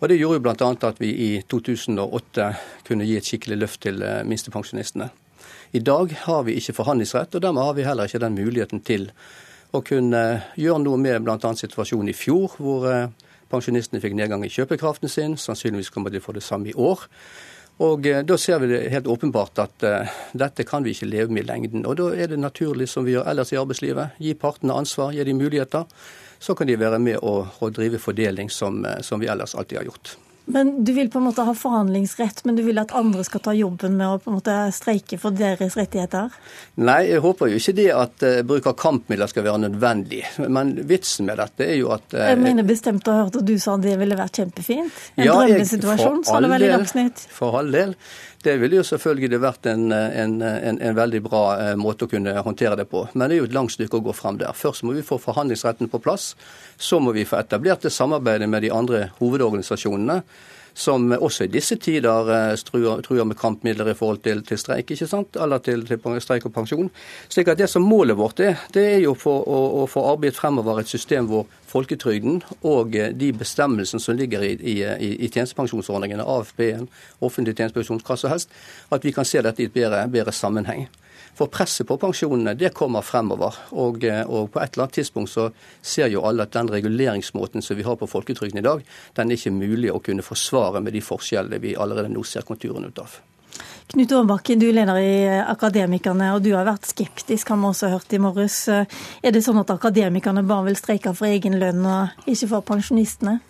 Og 0.00 0.08
Det 0.08 0.16
gjorde 0.16 0.38
jo 0.38 0.44
bl.a. 0.46 0.70
at 0.88 1.02
vi 1.02 1.10
i 1.12 1.28
2008 1.44 2.46
kunne 2.88 3.04
gi 3.04 3.18
et 3.20 3.28
skikkelig 3.28 3.60
løft 3.60 3.82
til 3.84 4.00
eh, 4.00 4.22
minstepensjonistene. 4.24 5.10
I 5.76 5.84
dag 5.84 6.16
har 6.24 6.48
vi 6.48 6.56
ikke 6.56 6.78
forhandlingsrett, 6.78 7.36
og 7.36 7.44
dermed 7.44 7.62
har 7.62 7.76
vi 7.76 7.84
heller 7.84 8.08
ikke 8.08 8.24
den 8.24 8.40
muligheten 8.40 8.80
til 8.80 9.10
å 9.76 9.84
kunne 9.84 10.24
gjøre 10.56 10.80
noe 10.86 11.04
med 11.04 11.20
bl.a. 11.20 11.52
situasjonen 11.52 12.14
i 12.14 12.16
fjor, 12.16 12.56
hvor 12.56 12.88
eh, 12.88 13.12
pensjonistene 13.52 14.00
fikk 14.00 14.16
nedgang 14.16 14.48
i 14.48 14.54
kjøpekraften 14.56 15.12
sin. 15.12 15.36
Sannsynligvis 15.36 15.92
kommer 15.92 16.08
de 16.08 16.16
til 16.16 16.24
å 16.24 16.30
få 16.30 16.38
det 16.40 16.48
samme 16.48 16.72
i 16.72 16.78
år. 16.80 17.04
Og 17.80 18.06
eh, 18.06 18.22
Da 18.24 18.36
ser 18.38 18.60
vi 18.60 18.70
det 18.72 18.88
helt 18.92 19.08
åpenbart 19.08 19.58
at 19.62 19.84
uh, 19.88 20.16
dette 20.36 20.66
kan 20.68 20.84
vi 20.84 20.92
ikke 20.94 21.08
leve 21.08 21.32
med 21.32 21.46
i 21.46 21.48
lengden. 21.48 21.86
Og 21.88 21.96
Da 21.96 22.10
er 22.14 22.28
det 22.28 22.40
naturlig, 22.40 22.88
som 22.88 23.06
vi 23.08 23.16
gjør 23.16 23.28
ellers 23.32 23.52
i 23.54 23.60
arbeidslivet, 23.60 24.18
gi 24.20 24.34
partene 24.34 24.76
ansvar, 24.76 25.14
gi 25.16 25.24
dem 25.24 25.40
muligheter. 25.40 25.86
Så 26.40 26.54
kan 26.56 26.68
de 26.68 26.76
være 26.80 27.00
med 27.00 27.20
å, 27.24 27.46
og 27.60 27.76
drive 27.76 28.00
fordeling 28.00 28.50
som, 28.52 28.84
eh, 28.84 29.00
som 29.00 29.20
vi 29.20 29.28
ellers 29.32 29.54
alltid 29.54 29.78
har 29.78 29.88
gjort. 29.88 30.16
Men 30.52 30.72
Du 30.84 30.92
vil 30.96 31.10
på 31.10 31.20
en 31.20 31.26
måte 31.28 31.44
ha 31.46 31.54
forhandlingsrett, 31.56 32.44
men 32.44 32.56
du 32.58 32.62
vil 32.66 32.78
at 32.82 32.94
andre 32.96 33.24
skal 33.26 33.42
ta 33.44 33.54
jobben 33.56 33.96
med 33.98 34.06
å 34.08 34.18
på 34.22 34.30
en 34.30 34.38
måte 34.38 34.56
streike 34.74 35.18
for 35.20 35.36
deres 35.36 35.76
rettigheter? 35.78 36.30
Nei, 36.80 37.00
jeg 37.10 37.22
håper 37.24 37.52
jo 37.52 37.60
ikke 37.60 37.76
det 37.78 37.88
at 37.94 38.26
uh, 38.26 38.40
bruk 38.46 38.66
av 38.70 38.76
kampmidler 38.80 39.30
skal 39.30 39.46
være 39.46 39.64
nødvendig. 39.66 40.22
Men 40.48 40.74
vitsen 40.90 41.28
med 41.28 41.40
dette 41.42 41.68
er 41.68 41.78
jo 41.80 41.92
at 41.94 42.16
uh, 42.16 42.24
Jeg 42.32 42.40
mener 42.42 42.66
bestemt 42.66 43.08
å 43.08 43.16
ha 43.16 43.26
hørt 43.26 43.40
at 43.42 43.46
du 43.46 43.54
sa 43.62 43.76
det 43.80 43.96
ville 44.00 44.18
vært 44.18 44.42
kjempefint. 44.42 45.04
En 45.16 45.28
Ja, 45.28 45.38
drømmesituasjon, 45.40 46.24
sa 46.28 46.42
du 46.42 46.50
vel 46.50 46.66
i 46.66 46.72
Dagsnytt. 46.74 47.26
For 47.34 47.60
all 47.60 47.70
del. 47.74 47.94
Det 48.42 48.54
ville 48.56 48.78
jo 48.78 48.84
selvfølgelig 48.86 49.38
vært 49.42 49.66
en, 49.68 49.90
en, 49.92 50.38
en, 50.40 50.78
en 50.80 50.94
veldig 50.96 51.20
bra 51.26 51.42
eh, 51.60 51.74
måte 51.76 52.06
å 52.06 52.10
kunne 52.10 52.32
håndtere 52.40 52.78
det 52.80 52.86
på. 52.88 53.02
Men 53.12 53.28
det 53.28 53.36
er 53.36 53.42
jo 53.42 53.48
et 53.50 53.56
langt 53.56 53.74
stykke 53.74 53.98
å 53.98 54.06
gå 54.06 54.14
frem 54.16 54.38
der. 54.40 54.56
Først 54.56 54.86
må 54.88 54.94
vi 54.96 55.04
få 55.04 55.18
forhandlingsretten 55.20 55.90
på 55.92 56.00
plass. 56.00 56.30
Så 56.80 57.02
må 57.04 57.12
vi 57.12 57.26
få 57.28 57.36
etablert 57.42 57.84
det 57.84 57.92
samarbeidet 57.92 58.48
med 58.48 58.64
de 58.64 58.72
andre 58.72 59.10
hovedorganisasjonene. 59.18 60.22
Som 60.74 61.10
også 61.12 61.46
i 61.46 61.52
disse 61.52 61.76
tider 61.80 62.30
eh, 62.34 62.54
truer, 62.64 63.24
med 63.24 63.38
kampmidler 63.38 63.90
i 63.92 63.96
forhold 63.96 64.22
til, 64.24 64.42
til, 64.46 64.58
streik, 64.58 64.90
ikke 64.90 65.08
sant? 65.08 65.36
eller 65.36 65.58
til, 65.64 65.84
til, 65.86 66.20
streik 66.20 66.46
og 66.46 66.54
pensjon. 66.54 66.90
Slik 67.28 67.48
at 67.48 67.58
det 67.58 67.70
som 67.70 67.86
Målet 67.90 68.16
vårt 68.16 68.40
er, 68.44 68.60
det 68.74 68.86
er 68.94 69.00
jo 69.04 69.14
for 69.18 69.46
å, 69.48 69.60
å 69.82 69.86
få 69.90 70.04
arbeidet 70.12 70.38
fremover 70.38 70.82
et 70.82 70.90
system 70.90 71.26
hvor 71.30 71.48
folketrygden 71.70 72.40
og 72.62 72.96
eh, 72.96 73.12
de 73.16 73.32
bestemmelsene 73.36 74.02
som 74.02 74.18
ligger 74.18 74.46
i, 74.46 74.54
i, 74.60 74.78
i 75.26 75.28
tjenestepensjonsordningene, 75.30 76.26
AFP-en, 76.26 76.88
offentlig 77.20 77.56
tjenestepensjonskasse 77.56 78.20
som 78.20 78.34
helst, 78.34 78.50
at 78.92 79.04
vi 79.06 79.14
kan 79.16 79.26
se 79.28 79.42
dette 79.42 79.64
i 79.64 79.70
et 79.70 79.74
bedre, 79.74 80.04
bedre 80.12 80.34
sammenheng. 80.34 80.88
For 81.38 81.50
presset 81.52 81.88
på 81.88 81.96
pensjonene 82.00 82.54
det 82.58 82.72
kommer 82.76 83.04
fremover. 83.06 83.56
Og, 83.72 84.04
eh, 84.04 84.22
og, 84.26 84.50
på 84.52 84.60
et 84.60 84.74
eller 84.74 84.86
annet 84.86 84.98
tidspunkt 85.00 85.32
så 85.32 85.48
ser 85.82 86.10
jo 86.12 86.24
alle 86.26 86.46
at 86.46 86.54
den 86.56 86.70
reguleringsmåten 86.72 87.64
som 87.64 87.78
vi 87.78 87.86
har 87.86 87.98
på 88.00 88.08
folketrygden 88.10 88.60
i 88.60 88.66
dag, 88.66 88.84
den 89.16 89.30
er 89.30 89.38
ikke 89.38 89.54
mulig 89.54 89.92
å 89.92 90.02
kunne 90.04 90.26
forsvare 90.26 90.82
med 90.84 90.96
de 90.96 91.04
forskjellene 91.04 91.60
vi 91.62 91.76
allerede 91.76 92.12
nå 92.12 92.24
ser 92.26 92.46
konturene 92.48 92.90
ut 92.90 93.02
av. 93.02 93.20
Knut 93.90 94.12
Aarbakke, 94.14 94.54
du 94.54 94.68
er 94.68 94.76
leder 94.76 94.98
i 95.02 95.14
Akademikerne, 95.42 96.28
og 96.36 96.44
du 96.44 96.52
har 96.54 96.68
vært 96.68 96.86
skeptisk, 96.86 97.48
har 97.50 97.58
vi 97.58 97.66
også 97.66 97.90
hørt 97.90 98.12
i 98.14 98.20
morges. 98.22 98.68
Er 98.70 99.34
det 99.34 99.42
sånn 99.42 99.58
at 99.58 99.72
akademikerne 99.74 100.44
bare 100.46 100.68
vil 100.68 100.78
streike 100.78 101.10
for 101.18 101.26
egen 101.26 101.58
lønn 101.58 101.82
og 101.82 102.28
ikke 102.30 102.52
for 102.52 102.68
pensjonistene? 102.70 103.40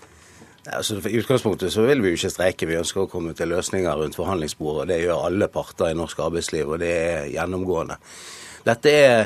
Altså, 0.68 0.98
I 1.08 1.16
utgangspunktet 1.16 1.72
så 1.72 1.86
vil 1.88 2.02
vi 2.04 2.10
jo 2.12 2.18
ikke 2.18 2.30
streike, 2.34 2.66
vi 2.68 2.76
ønsker 2.76 3.06
å 3.06 3.08
komme 3.08 3.32
til 3.36 3.48
løsninger 3.48 3.96
rundt 3.96 4.18
forhandlingsbordet. 4.18 4.90
Det 4.90 4.98
gjør 5.06 5.24
alle 5.30 5.48
parter 5.48 5.88
i 5.88 5.96
norsk 5.96 6.20
arbeidsliv, 6.20 6.68
og 6.68 6.82
det 6.82 6.90
er 6.90 7.30
gjennomgående. 7.32 7.96
Dette 8.66 8.92
er 8.92 9.24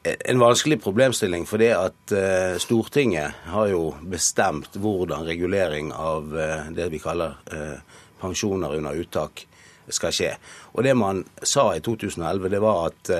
en 0.00 0.40
vanskelig 0.40 0.78
problemstilling, 0.80 1.44
fordi 1.44 1.68
at 1.76 2.14
uh, 2.16 2.56
Stortinget 2.62 3.44
har 3.52 3.68
jo 3.68 3.82
bestemt 4.00 4.80
hvordan 4.80 5.28
regulering 5.28 5.92
av 5.92 6.32
uh, 6.32 6.72
det 6.72 6.88
vi 6.94 7.02
kaller 7.02 7.36
pensjoner 8.20 8.78
under 8.78 8.96
uttak 8.96 9.44
skal 9.90 10.16
skje. 10.16 10.32
Og 10.72 10.84
Det 10.86 10.96
man 10.96 11.24
sa 11.42 11.74
i 11.76 11.84
2011, 11.84 12.48
det 12.48 12.60
var 12.62 12.86
at 12.88 13.10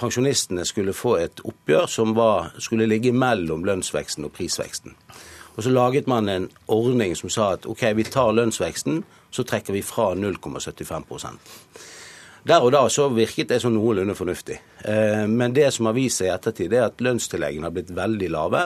pensjonistene 0.00 0.64
skulle 0.68 0.96
få 0.96 1.16
et 1.20 1.40
oppgjør 1.44 1.86
som 1.88 2.16
var, 2.16 2.50
skulle 2.58 2.88
ligge 2.88 3.12
mellom 3.12 3.64
lønnsveksten 3.68 4.26
og 4.26 4.32
prisveksten. 4.36 4.96
Og 5.56 5.62
så 5.64 5.70
laget 5.70 6.06
man 6.06 6.28
en 6.28 6.48
ordning 6.70 7.16
som 7.18 7.30
sa 7.32 7.52
at 7.56 7.66
OK, 7.66 7.82
vi 7.96 8.04
tar 8.06 8.32
lønnsveksten, 8.36 9.02
så 9.30 9.44
trekker 9.46 9.74
vi 9.76 9.82
fra 9.82 10.12
0,75% 10.14 11.38
Der 12.48 12.64
og 12.64 12.72
da 12.72 12.86
så 12.88 13.08
virket 13.12 13.50
det 13.50 13.60
som 13.60 13.74
noenlunde 13.74 14.14
fornuftig. 14.16 14.56
Eh, 14.84 15.26
men 15.28 15.52
det 15.54 15.68
som 15.74 15.86
har 15.86 15.94
vist 15.94 16.22
seg 16.22 16.30
i 16.30 16.34
ettertid, 16.34 16.72
er 16.72 16.86
at 16.88 17.02
lønnstilleggene 17.04 17.68
har 17.68 17.74
blitt 17.74 17.92
veldig 17.94 18.30
lave. 18.32 18.62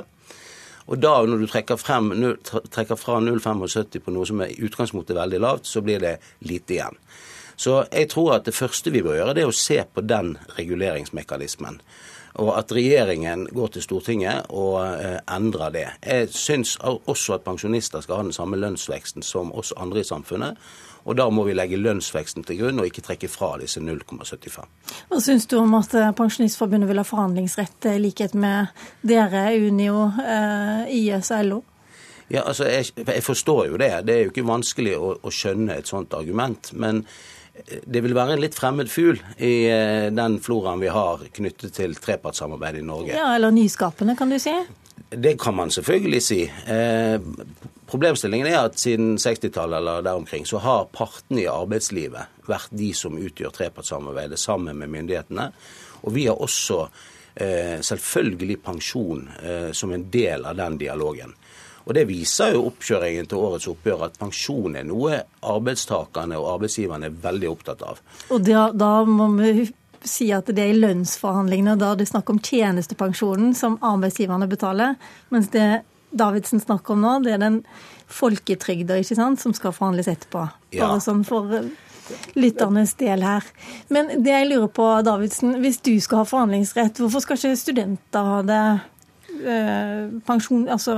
Og 0.87 1.01
da 1.01 1.15
når 1.27 1.43
du 1.43 1.47
trekker, 1.49 1.81
frem, 1.81 2.13
trekker 2.45 2.97
fra 3.01 3.19
0,75 3.19 3.99
på 4.05 4.15
noe 4.15 4.29
som 4.29 4.45
er 4.45 4.53
i 4.53 4.61
utgangspunktet 4.63 5.17
veldig 5.17 5.41
lavt, 5.41 5.67
så 5.67 5.83
blir 5.83 5.99
det 6.03 6.19
lite 6.47 6.77
igjen. 6.77 7.01
Så 7.57 7.85
jeg 7.91 8.11
tror 8.11 8.37
at 8.37 8.47
det 8.47 8.55
første 8.55 8.91
vi 8.91 9.03
bør 9.03 9.19
gjøre, 9.19 9.35
det 9.35 9.45
er 9.45 9.51
å 9.51 9.57
se 9.57 9.81
på 9.87 10.03
den 10.05 10.35
reguleringsmekanismen 10.59 11.81
og 12.35 12.51
at 12.59 12.73
regjeringen 12.75 13.47
går 13.55 13.77
til 13.77 13.85
Stortinget 13.85 14.49
og 14.51 14.81
eh, 14.83 15.21
endrer 15.37 15.75
det. 15.75 15.87
Jeg 16.03 16.33
syns 16.35 16.77
også 16.83 17.37
at 17.37 17.45
pensjonister 17.47 18.03
skal 18.03 18.19
ha 18.19 18.27
den 18.27 18.35
samme 18.35 18.59
lønnsveksten 18.59 19.23
som 19.23 19.53
oss 19.55 19.73
andre 19.79 20.03
i 20.03 20.09
samfunnet. 20.09 20.59
Og 21.05 21.19
da 21.19 21.27
må 21.31 21.45
vi 21.45 21.53
legge 21.55 21.79
lønnsveksten 21.79 22.47
til 22.49 22.63
grunn 22.63 22.81
og 22.81 22.89
ikke 22.89 23.05
trekke 23.05 23.29
fra 23.29 23.53
disse 23.61 23.81
0,75. 23.81 24.65
Hva 25.11 25.21
syns 25.21 25.47
du 25.47 25.59
om 25.61 25.77
at 25.79 25.95
eh, 25.95 26.11
Pensjonistforbundet 26.17 26.91
vil 26.91 27.03
ha 27.03 27.07
forhandlingsrett 27.07 27.91
i 27.93 28.01
likhet 28.03 28.35
med 28.35 28.73
dere, 29.07 29.47
Unio, 29.55 30.09
eh, 30.25 30.91
IS 30.97 31.31
og 31.31 31.47
LO? 31.51 31.61
Ja, 32.33 32.41
altså, 32.49 32.65
jeg, 32.65 32.89
jeg, 32.97 33.23
forstår 33.23 33.67
jo 33.69 33.79
det. 33.79 33.93
Det 34.09 34.15
er 34.15 34.23
jo 34.25 34.33
ikke 34.33 34.47
vanskelig 34.49 34.97
å, 34.97 35.15
å 35.23 35.31
skjønne 35.31 35.77
et 35.77 35.91
sånt 35.91 36.17
argument. 36.17 36.73
men 36.73 37.05
det 37.87 38.01
vil 38.03 38.15
være 38.17 38.35
en 38.35 38.43
litt 38.43 38.57
fremmed 38.57 38.91
fugl 38.91 39.21
i 39.39 39.53
eh, 39.71 40.09
den 40.15 40.39
floraen 40.43 40.83
vi 40.83 40.91
har 40.93 41.23
knyttet 41.37 41.77
til 41.77 41.95
trepartssamarbeidet 42.03 42.83
i 42.83 42.87
Norge. 42.87 43.13
Ja, 43.15 43.31
Eller 43.37 43.55
nyskapende, 43.55 44.17
kan 44.19 44.33
du 44.33 44.39
si? 44.43 44.55
Det 45.15 45.37
kan 45.39 45.55
man 45.55 45.71
selvfølgelig 45.71 46.23
si. 46.23 46.41
Eh, 46.51 47.17
problemstillingen 47.87 48.51
er 48.51 48.59
at 48.65 48.79
siden 48.81 49.15
60-tallet 49.23 49.79
eller 49.79 50.03
der 50.03 50.19
omkring, 50.19 50.47
så 50.47 50.59
har 50.65 50.91
partene 50.93 51.45
i 51.45 51.51
arbeidslivet 51.51 52.43
vært 52.49 52.75
de 52.75 52.91
som 52.97 53.19
utgjør 53.21 53.55
trepartssamarbeidet 53.55 54.41
sammen 54.41 54.81
med 54.81 54.91
myndighetene. 54.91 55.49
Og 56.03 56.17
vi 56.19 56.27
har 56.27 56.43
også 56.43 56.83
eh, 57.39 57.79
selvfølgelig 57.81 58.59
pensjon 58.67 59.29
som 59.73 59.95
en 59.95 60.09
del 60.11 60.45
av 60.45 60.59
den 60.59 60.81
dialogen. 60.83 61.39
Og 61.85 61.95
Det 61.95 62.07
viser 62.09 62.55
jo 62.55 62.67
oppkjøringen 62.71 63.29
til 63.29 63.41
årets 63.45 63.69
oppgjør 63.69 64.07
at 64.07 64.19
pensjon 64.21 64.77
er 64.81 64.87
noe 64.89 65.21
arbeidstakerne 65.45 66.39
og 66.41 66.51
arbeidsgiverne 66.57 67.11
er 67.11 67.17
veldig 67.25 67.51
opptatt 67.51 67.85
av. 67.85 68.01
Og 68.33 68.45
da, 68.47 68.69
da 68.73 68.93
må 69.09 69.29
vi 69.37 69.67
si 70.05 70.31
at 70.37 70.49
det 70.53 70.61
er 70.61 70.75
i 70.75 70.81
lønnsforhandlingene, 70.81 71.79
da 71.81 71.93
er 71.93 72.01
det 72.01 72.09
snakk 72.11 72.31
om 72.33 72.41
tjenestepensjonen 72.45 73.55
som 73.57 73.79
arbeidsgiverne 73.85 74.49
betaler, 74.51 74.97
mens 75.33 75.51
det 75.53 75.85
Davidsen 76.15 76.61
snakker 76.63 76.95
om 76.95 77.03
nå, 77.03 77.15
det 77.25 77.33
er 77.35 77.41
den 77.43 77.63
folketrygda 78.07 79.01
som 79.03 79.55
skal 79.57 79.73
forhandles 79.75 80.07
etterpå. 80.13 80.45
Bare 80.77 81.01
sånn 81.03 81.25
for 81.27 81.51
lytternes 82.37 82.95
del 83.01 83.25
her. 83.25 83.47
Men 83.89 84.11
det 84.23 84.31
jeg 84.31 84.49
lurer 84.51 84.71
på, 84.71 84.87
Davidsen, 85.07 85.59
hvis 85.65 85.81
du 85.85 85.95
skal 86.05 86.23
ha 86.23 86.29
forhandlingsrett, 86.29 87.01
hvorfor 87.01 87.25
skal 87.25 87.41
ikke 87.41 87.57
studenter 87.59 88.31
ha 88.31 88.43
det? 88.47 88.65
Eh, 89.35 90.21
pensjon, 90.27 90.69
altså 90.71 90.95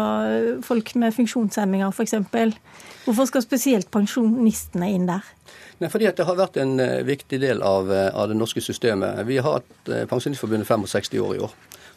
folk 0.64 0.92
med 1.00 1.14
funksjonshemminger 1.16 1.88
f.eks. 1.94 2.14
Hvorfor 3.06 3.28
skal 3.30 3.44
spesielt 3.44 3.90
pensjonistene 3.94 4.90
inn 4.92 5.06
der? 5.08 5.24
Nei, 5.80 5.88
fordi 5.92 6.10
Det 6.16 6.26
har 6.26 6.36
vært 6.36 6.56
en 6.60 6.80
eh, 6.80 7.02
viktig 7.04 7.40
del 7.40 7.62
av, 7.62 7.92
eh, 7.92 8.10
av 8.14 8.28
det 8.28 8.36
norske 8.36 8.60
systemet. 8.60 9.24
Vi 9.26 9.38
har 9.38 9.60
hatt 9.60 10.08
Pensjonistforbundet 10.08 10.66
65 10.68 11.20
år 11.20 11.34
i 11.36 11.42
år. 11.46 11.52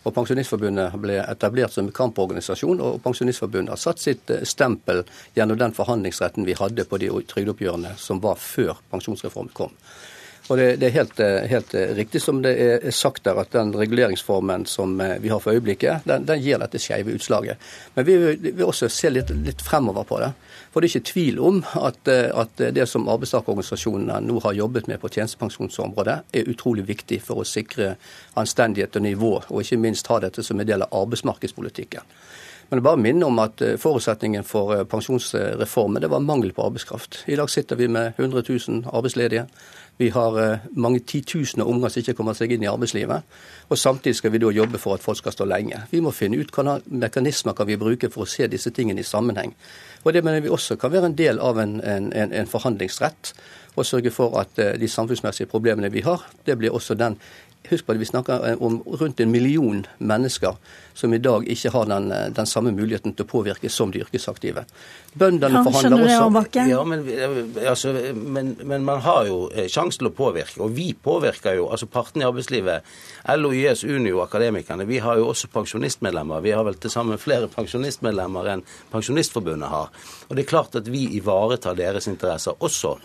Og 0.07 0.13
Pensjonistforbundet 0.15 0.95
ble 1.01 1.17
etablert 1.19 1.75
som 1.75 1.91
kamporganisasjon, 1.91 2.79
og 2.79 3.01
Pensjonistforbundet 3.03 3.75
har 3.75 3.81
satt 3.81 3.99
sitt 3.99 4.31
stempel 4.47 5.03
gjennom 5.35 5.59
den 5.59 5.75
forhandlingsretten 5.75 6.47
vi 6.47 6.55
hadde 6.55 6.85
på 6.87 6.99
de 7.01 7.11
trygdeoppgjørene 7.27 7.97
som 7.99 8.21
var 8.23 8.39
før 8.39 8.79
pensjonsreformen 8.91 9.51
kom. 9.53 9.75
Og 10.49 10.57
det, 10.57 10.79
det 10.81 10.87
er 10.87 10.95
helt, 10.95 11.19
eh, 11.19 11.43
helt, 11.49 11.73
eh, 11.77 11.91
riktig 11.93 12.21
som 12.21 12.41
det 12.41 12.55
er 12.57 12.91
sagt 12.91 13.23
der, 13.23 13.37
at 13.37 13.51
den 13.53 13.69
reguleringsformen 13.77 14.65
som 14.65 14.95
eh, 15.01 15.19
vi 15.21 15.29
har 15.29 15.39
for 15.39 15.53
øyeblikket, 15.53 16.07
den, 16.09 16.25
den 16.25 16.41
gir 16.41 16.57
dette 16.57 16.81
skeive 16.81 17.13
utslaget. 17.13 17.61
Men 17.95 18.07
vi 18.07 18.15
vil 18.17 18.65
også 18.65 18.89
se 18.89 19.11
litt, 19.13 19.29
litt, 19.45 19.61
fremover 19.61 20.07
på 20.09 20.19
det. 20.23 20.31
For 20.73 20.81
det 20.81 20.89
er 20.89 20.95
ikke 20.97 21.11
tvil 21.11 21.39
om 21.45 21.61
at, 21.77 22.09
at 22.09 22.61
det 22.73 22.85
som 22.89 23.07
arbeidstakerorganisasjonene 23.09 24.19
nå 24.25 24.41
har 24.43 24.57
jobbet 24.57 24.89
med 24.89 25.01
på 25.01 25.09
tjenestepensjonsområdet, 25.13 26.19
er 26.33 26.49
utrolig 26.49 26.85
viktig 26.87 27.21
for 27.25 27.41
å 27.41 27.47
sikre 27.47 27.95
anstendighet 28.37 28.97
og 28.97 29.05
nivå, 29.05 29.33
og 29.49 29.63
ikke 29.63 29.81
minst 29.81 30.09
ha 30.09 30.19
dette 30.21 30.45
som 30.45 30.61
en 30.61 30.69
del 30.69 30.85
av 30.85 30.93
arbeidsmarkedspolitikken. 31.03 32.05
Men 32.69 32.77
jeg 32.77 32.85
bare 32.85 33.01
minne 33.01 33.25
om 33.25 33.39
at 33.41 33.63
forutsetningen 33.81 34.45
for 34.45 34.83
pensjonsreformen 34.85 36.03
det 36.03 36.11
var 36.13 36.21
mangel 36.21 36.53
på 36.53 36.67
arbeidskraft. 36.67 37.23
I 37.25 37.37
dag 37.39 37.49
sitter 37.49 37.79
vi 37.79 37.87
med 37.89 38.13
100 38.21 38.43
000 38.45 38.83
arbeidsledige. 38.93 39.47
Vi 39.99 40.09
har 40.15 40.37
eh, 40.39 40.67
mange 40.79 41.01
titusener 41.03 41.67
unger 41.67 41.91
som 41.91 41.99
ikke 41.99 42.13
kommer 42.15 42.35
seg 42.37 42.53
inn 42.55 42.63
i 42.63 42.69
arbeidslivet. 42.71 43.25
Og 43.67 43.77
Samtidig 43.77 44.15
skal 44.15 44.31
vi 44.31 44.39
da 44.39 44.51
jobbe 44.55 44.79
for 44.79 44.95
at 44.95 45.03
folk 45.03 45.19
skal 45.19 45.35
stå 45.35 45.47
lenge. 45.49 45.81
Vi 45.91 45.99
må 45.99 46.13
finne 46.15 46.39
ut 46.39 46.53
hvilke 46.55 46.77
mekanismer 46.87 47.57
kan 47.57 47.67
vi 47.67 47.75
bruke 47.79 48.07
for 48.13 48.23
å 48.23 48.29
se 48.29 48.47
disse 48.47 48.71
tingene 48.71 49.03
i 49.03 49.07
sammenheng. 49.07 49.51
Og 50.05 50.13
Det 50.15 50.23
mener 50.23 50.39
vi 50.45 50.55
også 50.55 50.79
kan 50.79 50.93
være 50.93 51.11
en 51.11 51.17
del 51.19 51.43
av 51.43 51.59
en, 51.59 51.81
en, 51.83 52.13
en 52.15 52.47
forhandlingsrett. 52.47 53.33
Og 53.75 53.85
sørge 53.85 54.11
for 54.15 54.39
at 54.39 54.55
eh, 54.59 54.77
de 54.79 54.87
samfunnsmessige 54.87 55.51
problemene 55.51 55.91
vi 55.91 56.05
har, 56.07 56.23
det 56.47 56.57
blir 56.57 56.71
også 56.71 56.95
den 56.95 57.19
Husk 57.67 57.85
på 57.85 57.91
at 57.91 57.99
vi 57.99 58.07
snakker 58.07 58.61
om 58.63 58.79
rundt 58.87 59.19
en 59.19 59.31
million 59.31 59.83
mennesker 59.99 60.55
som 60.99 61.13
i 61.13 61.19
dag 61.19 61.43
ikke 61.47 61.69
har 61.73 61.85
den, 61.91 62.07
den 62.35 62.47
samme 62.47 62.71
muligheten 62.75 63.13
til 63.15 63.27
å 63.27 63.29
påvirke 63.29 63.69
som 63.71 63.91
de 63.91 64.01
yrkesaktive. 64.03 64.63
Bøndene 65.19 65.59
ja, 65.59 65.63
forhandler 65.67 66.05
også. 66.07 66.63
Ja, 66.69 66.79
men, 66.87 67.05
altså, 67.67 67.93
men, 68.15 68.53
men, 68.63 68.85
man 68.87 69.03
har 69.05 69.27
jo 69.29 69.39
eh, 69.53 69.69
sjanse 69.71 70.01
til 70.01 70.09
å 70.09 70.13
påvirke. 70.15 70.59
Og 70.65 70.73
vi 70.75 70.89
påvirker 70.93 71.59
jo, 71.59 71.69
altså 71.71 71.87
partene 71.91 72.25
i 72.25 72.29
arbeidslivet, 72.29 72.91
LO, 73.37 73.53
YS, 73.55 73.85
Unio, 73.87 74.23
Akademikerne, 74.25 74.87
vi 74.89 75.01
har 75.03 75.19
jo 75.19 75.29
også 75.31 75.51
pensjonistmedlemmer. 75.53 76.43
Vi 76.45 76.55
har 76.55 76.67
vel 76.67 76.79
til 76.79 76.93
sammen 76.93 77.21
flere 77.21 77.51
pensjonistmedlemmer 77.53 78.53
enn 78.55 78.65
Pensjonistforbundet 78.89 79.71
har. 79.71 79.91
Og 80.29 80.35
det 80.35 80.45
er 80.45 80.51
klart 80.51 80.79
at 80.79 80.87
vi 80.91 81.05
ivaretar 81.19 81.77
deres 81.77 82.09
interesser 82.11 82.57
også. 82.65 82.97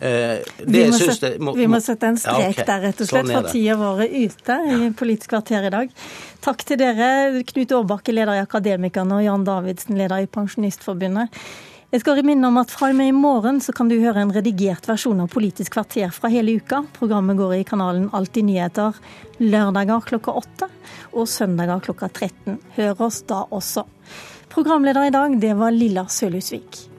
Eh, 0.00 0.38
vi, 0.64 0.86
må 0.88 0.96
sette, 0.96 1.34
må, 1.36 1.52
vi, 1.52 1.66
må 1.68 1.80
sette, 1.84 2.08
en 2.08 2.16
strek 2.16 2.40
ja, 2.40 2.52
okay. 2.54 2.66
der, 2.66 2.84
rett 2.88 3.00
og 3.04 3.08
slett, 3.10 3.26
sånn 3.28 3.36
for 3.36 3.48
tida 3.52 3.74
vår 3.76 4.06
ute 4.08 4.58
i 4.72 4.92
Politisk 4.96 5.34
kvarter 5.34 5.66
i 5.68 5.72
dag. 5.74 5.90
Takk 6.40 6.64
til 6.64 6.80
dere, 6.80 7.08
Knut 7.50 7.74
Aarbakke, 7.76 8.14
leder 8.16 8.38
i 8.38 8.44
Akademikerne, 8.44 9.18
og 9.18 9.26
Jan 9.26 9.44
Davidsen, 9.44 9.98
leder 10.00 10.24
i 10.24 10.30
Pensjonistforbundet. 10.30 11.42
Jeg 11.90 12.04
skal 12.04 12.20
minne 12.22 12.46
om 12.46 12.58
at 12.60 12.70
fra 12.70 12.92
og 12.92 12.96
med 12.96 13.10
i 13.10 13.14
morgen 13.16 13.56
så 13.60 13.74
kan 13.74 13.88
du 13.90 13.96
høre 13.98 14.22
en 14.22 14.30
redigert 14.30 14.84
versjon 14.86 15.24
av 15.24 15.32
Politisk 15.32 15.74
kvarter 15.74 16.12
fra 16.14 16.30
hele 16.30 16.54
uka. 16.62 16.84
Programmet 16.94 17.36
går 17.36 17.56
i 17.56 17.64
kanalen 17.66 18.06
Alltid 18.14 18.46
nyheter 18.46 19.00
lørdager 19.42 20.06
klokka 20.12 20.36
åtte 20.38 20.68
og 21.10 21.26
søndager 21.28 21.82
klokka 21.88 22.06
13. 22.12 22.60
Hør 22.78 23.02
oss 23.08 23.24
da 23.26 23.42
også. 23.50 23.84
Programleder 24.54 25.10
i 25.10 25.14
dag, 25.14 25.34
det 25.42 25.56
var 25.58 25.74
Lilla 25.74 26.06
Sølhusvik. 26.06 26.89